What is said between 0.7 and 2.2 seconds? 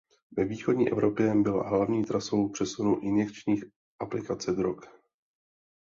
Evropě byla hlavní